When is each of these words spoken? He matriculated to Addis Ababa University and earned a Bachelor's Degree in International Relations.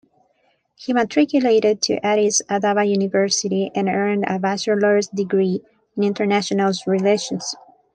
He 0.77 0.93
matriculated 0.93 1.79
to 1.83 2.03
Addis 2.03 2.41
Ababa 2.49 2.85
University 2.85 3.69
and 3.75 3.87
earned 3.87 4.23
a 4.25 4.39
Bachelor's 4.39 5.07
Degree 5.09 5.61
in 5.95 6.03
International 6.03 6.73
Relations. 6.87 7.53